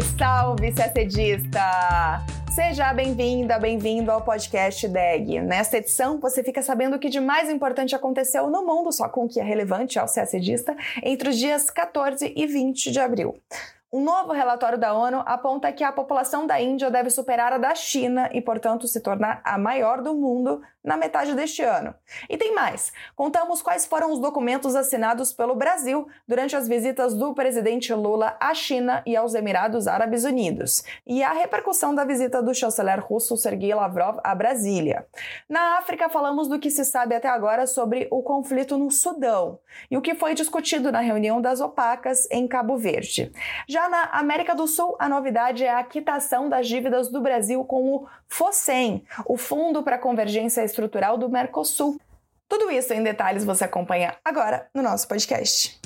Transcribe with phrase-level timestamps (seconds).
[0.00, 1.40] Salve, salve!
[2.54, 5.40] Seja bem-vinda, bem-vindo ao podcast DEG.
[5.40, 9.24] Nesta edição, você fica sabendo o que de mais importante aconteceu no mundo, só com
[9.24, 13.40] o que é relevante ao CACDista, entre os dias 14 e 20 de abril.
[13.92, 17.72] Um novo relatório da ONU aponta que a população da Índia deve superar a da
[17.74, 21.94] China e, portanto, se tornar a maior do mundo na metade deste ano.
[22.28, 27.34] E tem mais: contamos quais foram os documentos assinados pelo Brasil durante as visitas do
[27.34, 32.54] presidente Lula à China e aos Emirados Árabes Unidos, e a repercussão da visita do
[32.54, 35.06] chanceler russo Sergei Lavrov a Brasília.
[35.48, 39.58] Na África, falamos do que se sabe até agora sobre o conflito no Sudão
[39.90, 43.32] e o que foi discutido na reunião das opacas em Cabo Verde.
[43.88, 48.08] Na América do Sul, a novidade é a quitação das dívidas do Brasil com o
[48.28, 52.00] FOSEM, o Fundo para a Convergência estrutural do Mercosul.
[52.48, 55.78] Tudo isso em detalhes você acompanha agora no nosso podcast.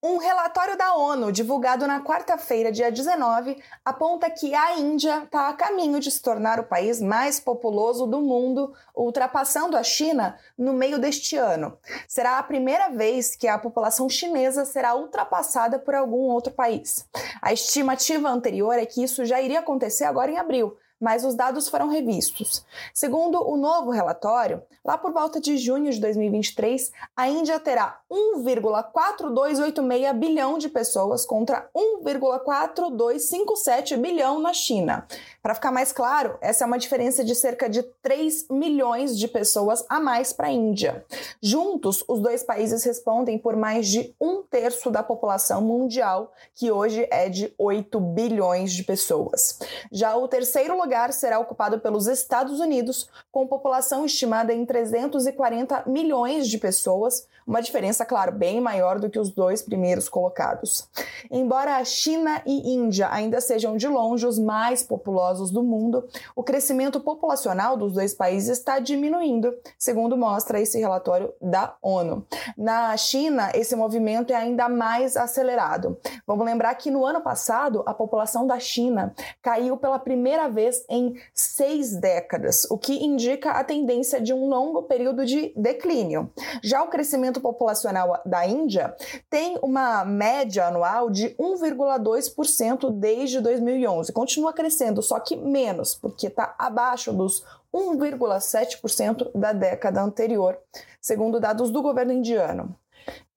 [0.00, 5.52] Um relatório da ONU, divulgado na quarta-feira, dia 19, aponta que a Índia está a
[5.54, 11.00] caminho de se tornar o país mais populoso do mundo, ultrapassando a China no meio
[11.00, 11.76] deste ano.
[12.06, 17.04] Será a primeira vez que a população chinesa será ultrapassada por algum outro país.
[17.42, 21.68] A estimativa anterior é que isso já iria acontecer agora em abril, mas os dados
[21.68, 22.64] foram revistos.
[22.92, 30.12] Segundo o novo relatório, lá por volta de junho de 2023, a Índia terá 1,4286
[30.14, 35.06] bilhão de pessoas contra 1,4257 bilhão na China.
[35.48, 39.82] Para ficar mais claro, essa é uma diferença de cerca de 3 milhões de pessoas
[39.88, 41.06] a mais para a Índia.
[41.40, 47.08] Juntos, os dois países respondem por mais de um terço da população mundial, que hoje
[47.10, 49.58] é de 8 bilhões de pessoas.
[49.90, 56.46] Já o terceiro lugar será ocupado pelos Estados Unidos, com população estimada em 340 milhões
[56.46, 60.86] de pessoas, uma diferença, claro, bem maior do que os dois primeiros colocados.
[61.30, 66.42] Embora a China e Índia ainda sejam de longe os mais populosos do mundo, o
[66.42, 72.26] crescimento populacional dos dois países está diminuindo, segundo mostra esse relatório da ONU.
[72.56, 75.96] Na China, esse movimento é ainda mais acelerado.
[76.26, 81.14] Vamos lembrar que no ano passado, a população da China caiu pela primeira vez em
[81.32, 86.30] seis décadas, o que indica a tendência de um longo período de declínio.
[86.62, 88.94] Já o crescimento populacional da Índia
[89.30, 94.12] tem uma média anual de 1,2% desde 2011.
[94.12, 100.58] Continua crescendo, só que menos, porque está abaixo dos 1,7% da década anterior,
[101.00, 102.74] segundo dados do governo indiano.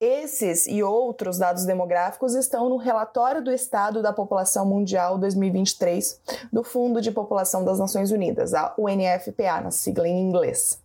[0.00, 6.20] Esses e outros dados demográficos estão no relatório do Estado da População Mundial 2023
[6.52, 10.78] do Fundo de População das Nações Unidas, a UNFPA, na sigla em inglês.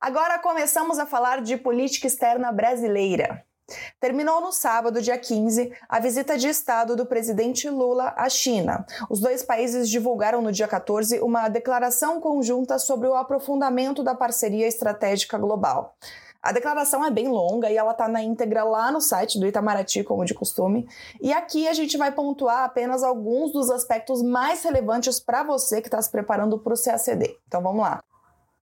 [0.00, 3.42] Agora começamos a falar de política externa brasileira.
[4.04, 8.84] Terminou no sábado, dia 15, a visita de Estado do presidente Lula à China.
[9.08, 14.68] Os dois países divulgaram no dia 14 uma declaração conjunta sobre o aprofundamento da parceria
[14.68, 15.96] estratégica global.
[16.42, 20.04] A declaração é bem longa e ela está na íntegra lá no site do Itamaraty,
[20.04, 20.86] como de costume.
[21.18, 25.88] E aqui a gente vai pontuar apenas alguns dos aspectos mais relevantes para você que
[25.88, 27.38] está se preparando para o CACD.
[27.48, 28.02] Então vamos lá.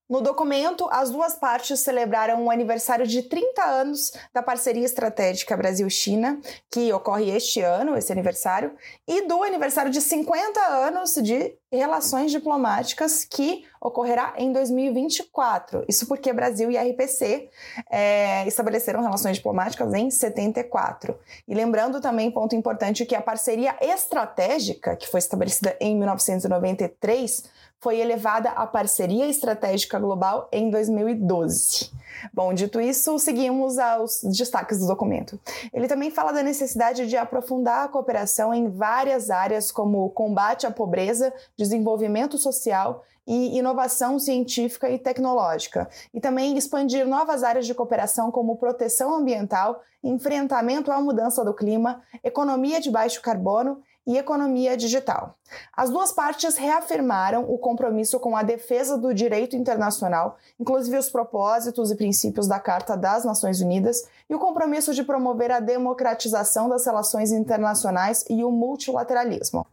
[0.08, 6.38] No documento, as duas partes celebraram o aniversário de 30 anos da parceria estratégica Brasil-China,
[6.70, 8.74] que ocorre este ano, esse aniversário,
[9.06, 15.84] e do aniversário de 50 anos de relações diplomáticas, que ocorrerá em 2024.
[15.88, 17.48] Isso porque Brasil e RPC
[17.90, 21.18] é, estabeleceram relações diplomáticas em 74.
[21.48, 27.44] E lembrando também, ponto importante, que a parceria estratégica, que foi estabelecida em 1993,
[27.82, 31.90] foi elevada à parceria estratégica global em 2012.
[32.32, 35.38] Bom, dito isso, seguimos aos destaques do documento.
[35.74, 40.70] Ele também fala da necessidade de aprofundar a cooperação em várias áreas, como combate à
[40.70, 48.30] pobreza, desenvolvimento social e inovação científica e tecnológica, e também expandir novas áreas de cooperação
[48.30, 55.36] como proteção ambiental, enfrentamento à mudança do clima, economia de baixo carbono e economia digital.
[55.72, 61.90] As duas partes reafirmaram o compromisso com a defesa do direito internacional, inclusive os propósitos
[61.90, 66.84] e princípios da Carta das Nações Unidas, e o compromisso de promover a democratização das
[66.84, 69.66] relações internacionais e o multilateralismo.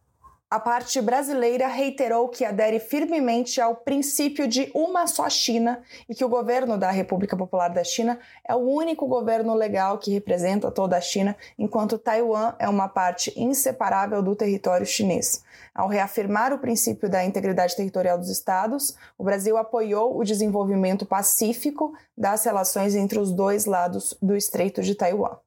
[0.51, 6.25] A parte brasileira reiterou que adere firmemente ao princípio de uma só China e que
[6.25, 10.97] o governo da República Popular da China é o único governo legal que representa toda
[10.97, 15.43] a China, enquanto Taiwan é uma parte inseparável do território chinês.
[15.71, 21.93] Ao reafirmar o princípio da integridade territorial dos Estados, o Brasil apoiou o desenvolvimento pacífico
[22.17, 25.37] das relações entre os dois lados do Estreito de Taiwan.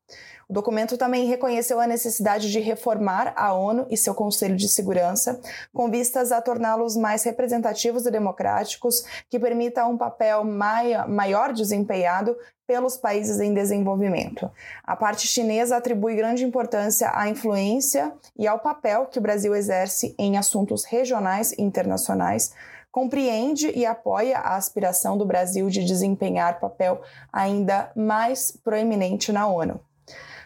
[0.53, 5.41] O documento também reconheceu a necessidade de reformar a ONU e seu Conselho de Segurança,
[5.73, 12.99] com vistas a torná-los mais representativos e democráticos, que permita um papel maior desempenhado pelos
[12.99, 14.51] países em desenvolvimento.
[14.85, 20.15] A parte chinesa atribui grande importância à influência e ao papel que o Brasil exerce
[20.19, 22.53] em assuntos regionais e internacionais,
[22.91, 27.01] compreende e apoia a aspiração do Brasil de desempenhar papel
[27.33, 29.81] ainda mais proeminente na ONU.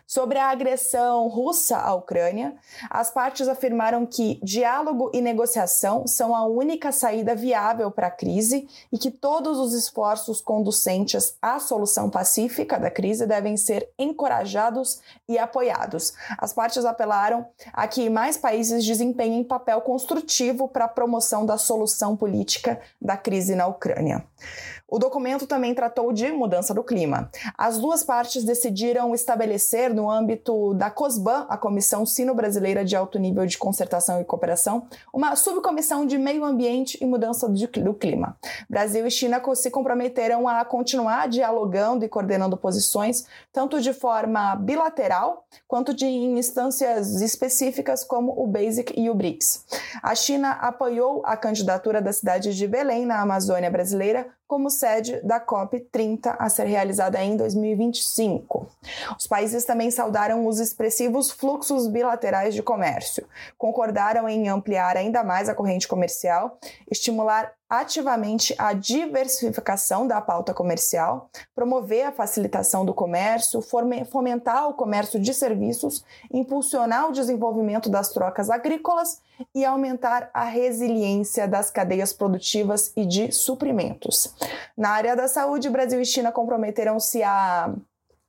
[0.06, 2.54] Sobre a agressão russa à Ucrânia,
[2.88, 8.68] as partes afirmaram que diálogo e negociação são a única saída viável para a crise
[8.92, 15.36] e que todos os esforços conducentes à solução pacífica da crise devem ser encorajados e
[15.38, 16.14] apoiados.
[16.38, 22.16] As partes apelaram a que mais países desempenhem papel construtivo para a promoção da solução
[22.16, 24.24] política da crise na Ucrânia.
[24.88, 27.28] O documento também tratou de mudança do clima.
[27.58, 33.44] As duas partes decidiram estabelecer, no âmbito da COSBAN, a Comissão Sino-Brasileira de Alto Nível
[33.46, 38.36] de Concertação e Cooperação, uma subcomissão de meio ambiente e mudança do clima.
[38.70, 45.44] Brasil e China se comprometeram a continuar dialogando e coordenando posições, tanto de forma bilateral
[45.66, 49.64] quanto de em instâncias específicas como o BASIC e o BRICS.
[50.00, 55.40] A China apoiou a candidatura da cidade de Belém, na Amazônia brasileira, como sede da
[55.40, 58.66] COP30 a ser realizada em 2025.
[59.18, 63.26] Os países também saudaram os expressivos fluxos bilaterais de comércio,
[63.58, 66.58] concordaram em ampliar ainda mais a corrente comercial,
[66.90, 75.20] estimular ativamente a diversificação da pauta comercial, promover a facilitação do comércio, fomentar o comércio
[75.20, 79.20] de serviços, impulsionar o desenvolvimento das trocas agrícolas
[79.54, 84.34] e aumentar a resiliência das cadeias produtivas e de suprimentos.
[84.76, 87.74] Na área da saúde, Brasil e China comprometeram-se a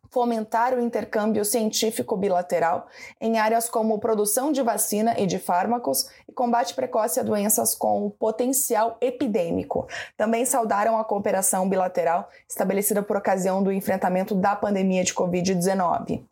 [0.09, 2.88] fomentar o intercâmbio científico bilateral
[3.19, 8.09] em áreas como produção de vacina e de fármacos e combate precoce a doenças com
[8.09, 9.88] potencial epidêmico.
[10.15, 16.24] Também saudaram a cooperação bilateral estabelecida por ocasião do enfrentamento da pandemia de Covid-19.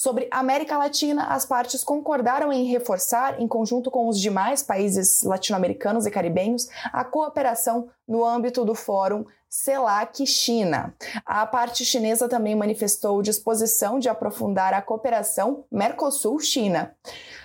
[0.00, 6.06] Sobre América Latina, as partes concordaram em reforçar, em conjunto com os demais países latino-americanos
[6.06, 10.94] e caribenhos, a cooperação no âmbito do Fórum CELAC China.
[11.26, 16.94] A parte chinesa também manifestou disposição de aprofundar a cooperação Mercosul-China.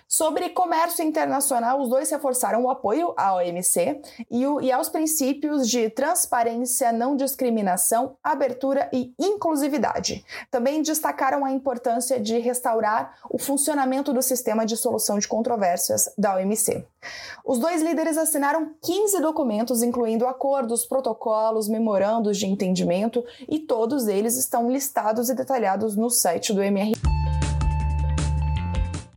[0.07, 5.67] Sobre comércio internacional, os dois reforçaram o apoio à OMC e, o, e aos princípios
[5.67, 10.23] de transparência, não discriminação, abertura e inclusividade.
[10.51, 16.35] Também destacaram a importância de restaurar o funcionamento do sistema de solução de controvérsias da
[16.35, 16.85] OMC.
[17.43, 24.37] Os dois líderes assinaram 15 documentos, incluindo acordos, protocolos, memorandos de entendimento, e todos eles
[24.37, 27.14] estão listados e detalhados no site do MRI.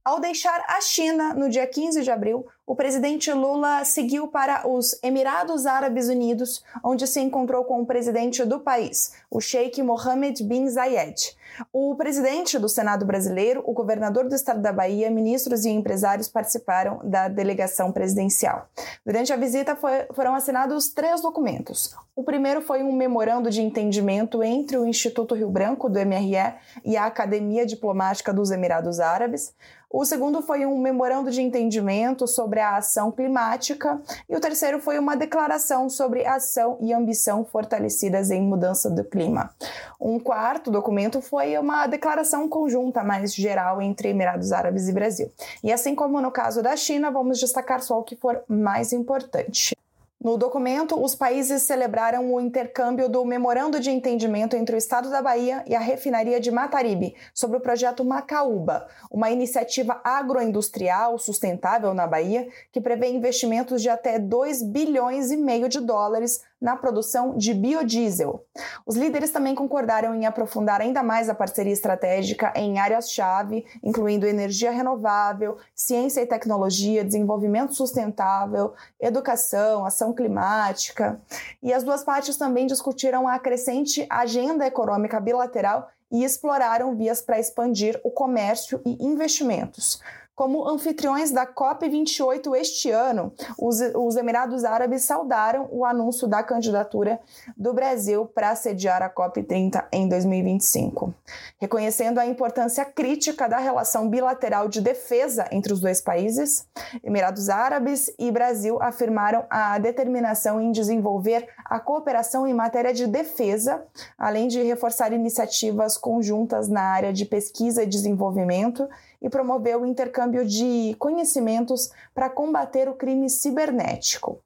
[0.08, 4.98] Ao deixar a China no dia 15 de abril, o presidente Lula seguiu para os
[5.02, 10.66] Emirados Árabes Unidos, onde se encontrou com o presidente do país, o Sheikh Mohammed bin
[10.66, 11.36] Zayed.
[11.72, 17.00] O presidente do Senado brasileiro, o governador do estado da Bahia, ministros e empresários participaram
[17.04, 18.68] da delegação presidencial.
[19.04, 21.94] Durante a visita foi, foram assinados três documentos.
[22.14, 26.96] O primeiro foi um memorando de entendimento entre o Instituto Rio Branco, do MRE, e
[26.96, 29.54] a Academia Diplomática dos Emirados Árabes.
[29.90, 33.98] O segundo foi um memorando de entendimento sobre a ação climática.
[34.28, 39.50] E o terceiro foi uma declaração sobre ação e ambição fortalecidas em mudança do clima.
[39.98, 45.30] Um quarto documento foi uma declaração conjunta mais geral entre Emirados Árabes e Brasil.
[45.62, 49.78] E assim como no caso da China, vamos destacar só o que for mais importante.
[50.20, 55.22] No documento, os países celebraram o intercâmbio do Memorando de Entendimento entre o Estado da
[55.22, 62.04] Bahia e a refinaria de Mataribe sobre o projeto Macaúba, uma iniciativa agroindustrial sustentável na
[62.04, 67.54] Bahia que prevê investimentos de até 2 bilhões e meio de dólares na produção de
[67.54, 68.44] biodiesel.
[68.84, 74.70] Os líderes também concordaram em aprofundar ainda mais a parceria estratégica em áreas-chave, incluindo energia
[74.70, 81.20] renovável, ciência e tecnologia, desenvolvimento sustentável, educação, ação climática.
[81.62, 87.38] E as duas partes também discutiram a crescente agenda econômica bilateral e exploraram vias para
[87.38, 90.00] expandir o comércio e investimentos.
[90.38, 97.18] Como anfitriões da COP28 este ano, os, os Emirados Árabes saudaram o anúncio da candidatura
[97.56, 101.12] do Brasil para sediar a COP30 em 2025.
[101.60, 106.68] Reconhecendo a importância crítica da relação bilateral de defesa entre os dois países,
[107.02, 113.82] Emirados Árabes e Brasil afirmaram a determinação em desenvolver a cooperação em matéria de defesa,
[114.16, 118.88] além de reforçar iniciativas conjuntas na área de pesquisa e desenvolvimento
[119.20, 124.40] e promover o intercâmbio de conhecimentos para combater o crime cibernético.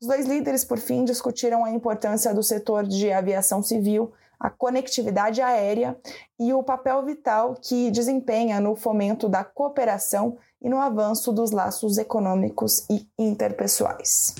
[0.00, 5.42] Os dois líderes, por fim, discutiram a importância do setor de aviação civil, a conectividade
[5.42, 5.98] aérea
[6.38, 11.98] e o papel vital que desempenha no fomento da cooperação e no avanço dos laços
[11.98, 14.34] econômicos e interpessoais.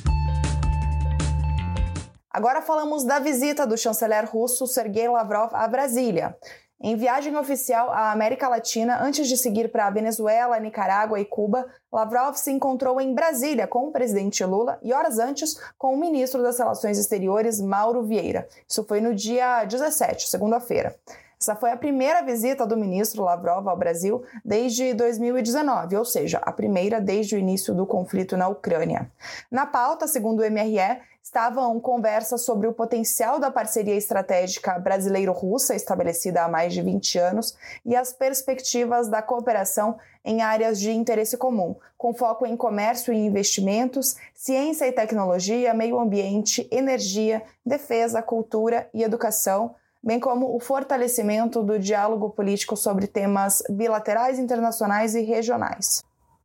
[2.30, 6.36] Agora falamos da visita do chanceler russo Sergei Lavrov a Brasília.
[6.80, 12.36] Em viagem oficial à América Latina, antes de seguir para Venezuela, Nicarágua e Cuba, Lavrov
[12.36, 16.56] se encontrou em Brasília com o presidente Lula e horas antes com o ministro das
[16.56, 18.48] Relações Exteriores, Mauro Vieira.
[18.68, 20.94] Isso foi no dia 17, segunda-feira.
[21.40, 26.50] Essa foi a primeira visita do ministro Lavrov ao Brasil desde 2019, ou seja, a
[26.50, 29.08] primeira desde o início do conflito na Ucrânia.
[29.48, 36.42] Na pauta, segundo o MRE, estavam conversas sobre o potencial da parceria estratégica brasileiro-russa, estabelecida
[36.42, 41.76] há mais de 20 anos, e as perspectivas da cooperação em áreas de interesse comum,
[41.96, 49.04] com foco em comércio e investimentos, ciência e tecnologia, meio ambiente, energia, defesa, cultura e
[49.04, 56.02] educação bem como o fortalecimento do diálogo político sobre temas bilaterais, internacionais e regionais.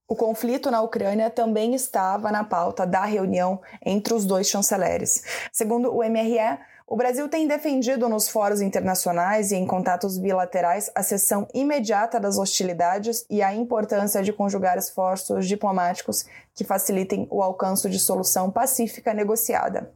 [0.07, 5.23] O conflito na Ucrânia também estava na pauta da reunião entre os dois chanceleres.
[5.51, 11.01] Segundo o MRE, o Brasil tem defendido nos fóruns internacionais e em contatos bilaterais a
[11.01, 17.89] cessão imediata das hostilidades e a importância de conjugar esforços diplomáticos que facilitem o alcance
[17.89, 19.91] de solução pacífica negociada.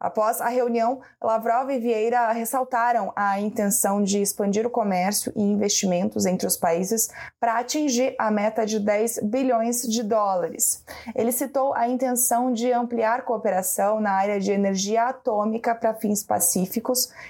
[0.00, 6.24] Após a reunião, Lavrov e Vieira ressaltaram a intenção de expandir o comércio e investimentos
[6.24, 10.82] entre os países para atingir a meta de 10 bilhões de dólares.
[11.14, 16.39] Ele citou a intenção de ampliar cooperação na área de energia atômica para fins pacíficos,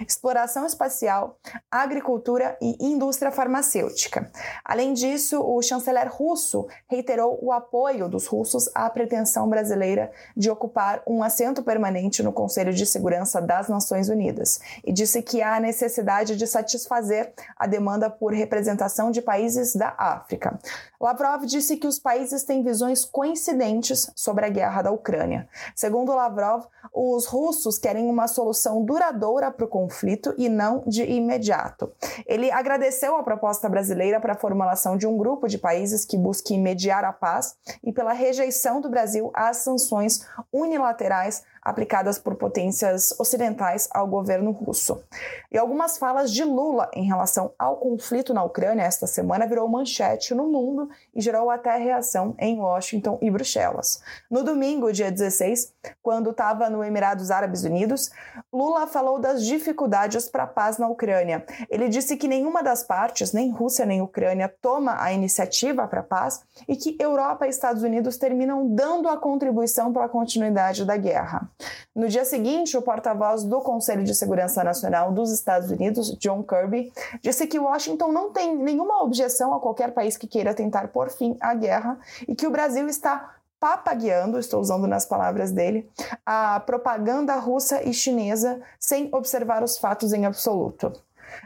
[0.07, 1.39] exploração espacial,
[1.71, 4.31] agricultura e indústria farmacêutica.
[4.65, 11.03] Além disso, o chanceler russo reiterou o apoio dos russos à pretensão brasileira de ocupar
[11.07, 16.37] um assento permanente no Conselho de Segurança das Nações Unidas e disse que há necessidade
[16.37, 20.59] de satisfazer a demanda por representação de países da África.
[21.01, 25.49] Lavrov disse que os países têm visões coincidentes sobre a guerra da Ucrânia.
[25.75, 31.93] Segundo Lavrov, os russos querem uma solução duradoura para o conflito e não de imediato.
[32.27, 36.59] Ele agradeceu a proposta brasileira para a formulação de um grupo de países que busque
[36.59, 37.55] mediar a paz
[37.85, 45.03] e pela rejeição do Brasil às sanções unilaterais aplicadas por potências ocidentais ao governo russo.
[45.51, 50.35] E algumas falas de Lula em relação ao conflito na Ucrânia esta semana virou manchete
[50.35, 54.03] no mundo e gerou até reação em Washington e Bruxelas.
[54.31, 58.11] No domingo, dia 16, quando estava no Emirados Árabes Unidos,
[58.53, 61.45] Lula falou das dificuldades para a paz na Ucrânia.
[61.69, 66.05] Ele disse que nenhuma das partes, nem Rússia nem Ucrânia, toma a iniciativa para a
[66.05, 70.97] paz e que Europa e Estados Unidos terminam dando a contribuição para a continuidade da
[70.97, 71.50] guerra.
[71.95, 76.93] No dia seguinte, o porta-voz do Conselho de Segurança Nacional dos Estados Unidos, John Kirby,
[77.23, 81.37] disse que Washington não tem nenhuma objeção a qualquer país que queira tentar pôr fim
[81.41, 85.87] à guerra e que o Brasil está papagueando, estou usando nas palavras dele,
[86.25, 90.91] a propaganda russa e chinesa sem observar os fatos em absoluto.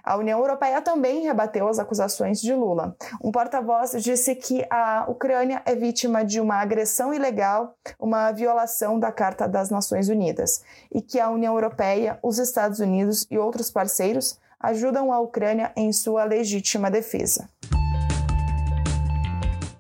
[0.02, 2.96] A União Europeia também rebateu as acusações de Lula.
[3.22, 9.12] Um porta-voz disse que a Ucrânia é vítima de uma agressão ilegal, uma violação da
[9.12, 10.62] Carta das Nações Unidas,
[10.92, 15.92] e que a União Europeia, os Estados Unidos e outros parceiros ajudam a Ucrânia em
[15.92, 17.48] sua legítima defesa.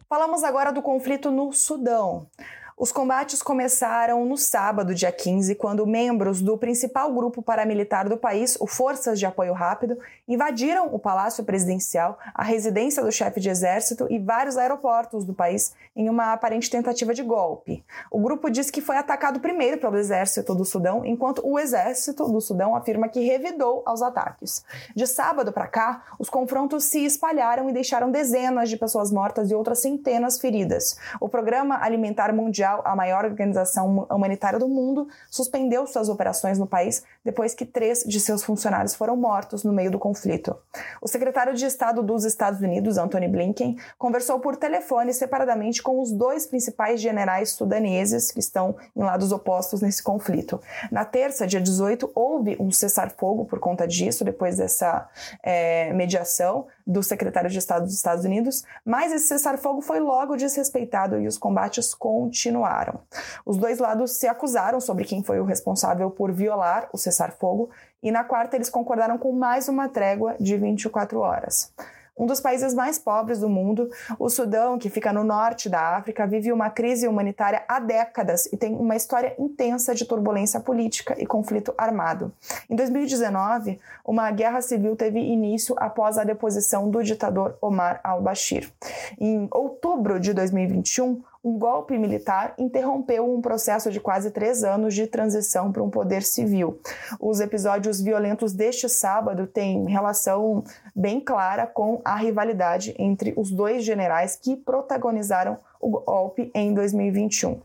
[0.08, 2.26] Falamos agora do conflito no Sudão.
[2.76, 8.56] Os combates começaram no sábado, dia 15, quando membros do principal grupo paramilitar do país,
[8.58, 14.08] o Forças de Apoio Rápido, invadiram o Palácio Presidencial, a residência do chefe de exército
[14.10, 17.84] e vários aeroportos do país em uma aparente tentativa de golpe.
[18.10, 22.40] O grupo diz que foi atacado primeiro pelo exército do Sudão, enquanto o exército do
[22.40, 24.64] Sudão afirma que revidou aos ataques.
[24.96, 29.54] De sábado para cá, os confrontos se espalharam e deixaram dezenas de pessoas mortas e
[29.54, 30.98] outras centenas feridas.
[31.20, 36.66] O Programa Alimentar Mundial Mundial, a maior organização humanitária do mundo, suspendeu suas operações no
[36.66, 40.56] país depois que três de seus funcionários foram mortos no meio do conflito.
[41.00, 46.10] O secretário de Estado dos Estados Unidos, Antony Blinken, conversou por telefone separadamente com os
[46.10, 50.60] dois principais generais sudaneses que estão em lados opostos nesse conflito.
[50.90, 55.08] Na terça, dia 18, houve um cessar-fogo por conta disso, depois dessa
[55.42, 61.18] é, mediação do secretário de Estado dos Estados Unidos, mas esse cessar-fogo foi logo desrespeitado
[61.20, 63.00] e os combates continuaram.
[63.44, 67.70] Os dois lados se acusaram sobre quem foi o responsável por violar o cessar-fogo
[68.02, 71.72] e na quarta eles concordaram com mais uma trégua de 24 horas.
[72.16, 73.90] Um dos países mais pobres do mundo,
[74.20, 78.56] o Sudão, que fica no norte da África, vive uma crise humanitária há décadas e
[78.56, 82.32] tem uma história intensa de turbulência política e conflito armado.
[82.70, 88.70] Em 2019, uma guerra civil teve início após a deposição do ditador Omar al-Bashir.
[89.18, 95.06] Em outubro de 2021, um golpe militar interrompeu um processo de quase três anos de
[95.06, 96.80] transição para um poder civil.
[97.20, 100.64] Os episódios violentos deste sábado têm relação
[100.96, 107.60] bem clara com a rivalidade entre os dois generais que protagonizaram o golpe em 2021.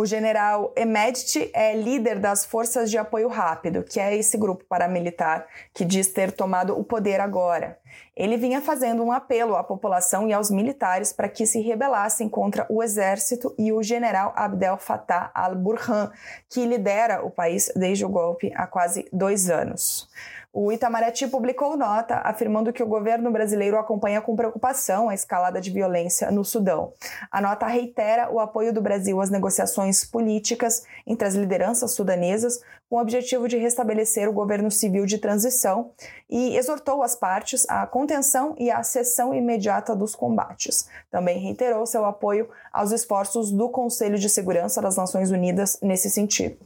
[0.00, 5.46] O general Emedti é líder das Forças de Apoio Rápido, que é esse grupo paramilitar
[5.74, 7.78] que diz ter tomado o poder agora.
[8.16, 12.66] Ele vinha fazendo um apelo à população e aos militares para que se rebelassem contra
[12.70, 16.10] o exército e o general Abdel Fattah al-Burhan,
[16.48, 20.08] que lidera o país desde o golpe há quase dois anos.
[20.52, 25.70] O Itamaraty publicou nota afirmando que o governo brasileiro acompanha com preocupação a escalada de
[25.70, 26.92] violência no Sudão.
[27.30, 32.96] A nota reitera o apoio do Brasil às negociações políticas entre as lideranças sudanesas com
[32.96, 35.92] o objetivo de restabelecer o governo civil de transição
[36.28, 40.88] e exortou as partes à contenção e à cessão imediata dos combates.
[41.12, 46.58] Também reiterou seu apoio aos esforços do Conselho de Segurança das Nações Unidas nesse sentido.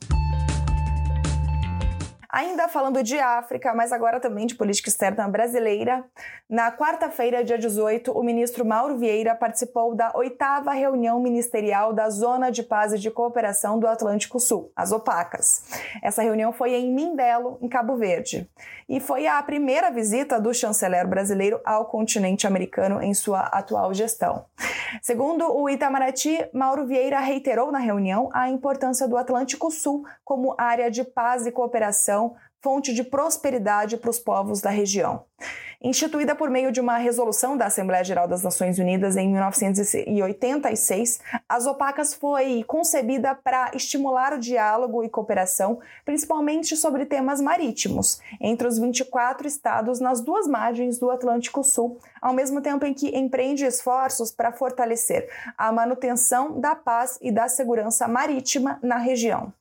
[2.34, 6.04] Ainda falando de África, mas agora também de política externa brasileira,
[6.50, 12.50] na quarta-feira, dia 18, o ministro Mauro Vieira participou da oitava reunião ministerial da Zona
[12.50, 15.64] de Paz e de Cooperação do Atlântico Sul, as OPACAS.
[16.02, 18.50] Essa reunião foi em Mindelo, em Cabo Verde,
[18.88, 24.44] e foi a primeira visita do chanceler brasileiro ao continente americano em sua atual gestão.
[25.00, 30.90] Segundo o Itamaraty, Mauro Vieira reiterou na reunião a importância do Atlântico Sul como área
[30.90, 32.23] de paz e cooperação,
[32.62, 35.24] fonte de prosperidade para os povos da região.
[35.82, 41.66] Instituída por meio de uma resolução da Assembleia Geral das Nações Unidas em 1986, as
[41.66, 48.78] OPACAS foi concebida para estimular o diálogo e cooperação, principalmente sobre temas marítimos, entre os
[48.78, 54.30] 24 estados nas duas margens do Atlântico Sul, ao mesmo tempo em que empreende esforços
[54.30, 59.52] para fortalecer a manutenção da paz e da segurança marítima na região.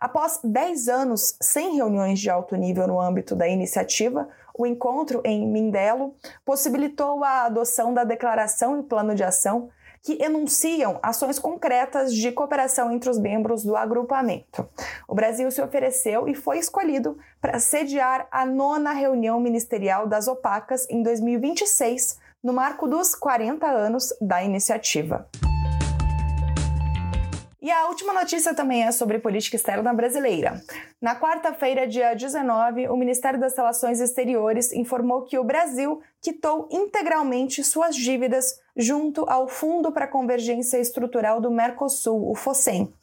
[0.00, 5.46] Após 10 anos sem reuniões de alto nível no âmbito da iniciativa, o encontro em
[5.46, 9.70] Mindelo possibilitou a adoção da declaração e plano de ação
[10.02, 14.68] que enunciam ações concretas de cooperação entre os membros do agrupamento.
[15.06, 20.88] O Brasil se ofereceu e foi escolhido para sediar a nona reunião ministerial das OPACAS
[20.90, 25.28] em 2026, no marco dos 40 anos da iniciativa.
[27.60, 30.62] E a última notícia também é sobre política externa brasileira.
[31.02, 37.64] Na quarta-feira, dia 19, o Ministério das Relações Exteriores informou que o Brasil quitou integralmente
[37.64, 42.94] suas dívidas junto ao Fundo para Convergência Estrutural do Mercosul, o FOSEM.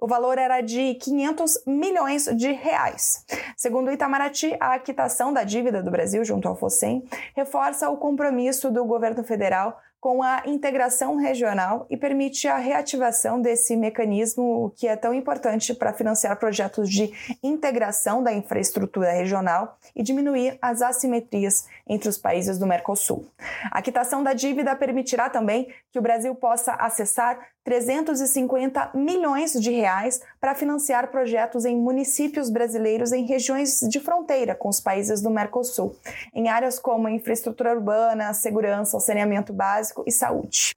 [0.00, 3.24] O valor era de 500 milhões de reais.
[3.56, 7.04] Segundo o Itamaraty, a quitação da dívida do Brasil junto ao FOSEM
[7.36, 13.76] reforça o compromisso do governo federal com a integração regional e permite a reativação desse
[13.76, 20.58] mecanismo que é tão importante para financiar projetos de integração da infraestrutura regional e diminuir
[20.62, 23.26] as assimetrias entre os países do Mercosul.
[23.70, 30.22] A quitação da dívida permitirá também que o Brasil possa acessar 350 milhões de reais
[30.40, 35.94] para financiar projetos em municípios brasileiros em regiões de fronteira com os países do Mercosul,
[36.32, 40.74] em áreas como infraestrutura urbana, segurança, saneamento básico e saúde.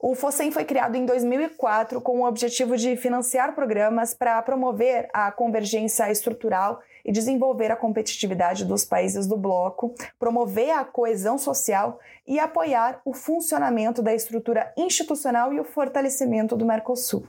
[0.00, 5.32] O FOSEM foi criado em 2004 com o objetivo de financiar programas para promover a
[5.32, 12.38] convergência estrutural e desenvolver a competitividade dos países do bloco, promover a coesão social e
[12.38, 17.26] apoiar o funcionamento da estrutura institucional e o fortalecimento do Mercosul.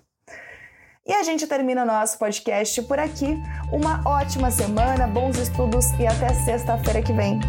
[1.09, 3.41] E a gente termina nosso podcast por aqui.
[3.71, 7.39] Uma ótima semana, bons estudos e até sexta-feira que vem.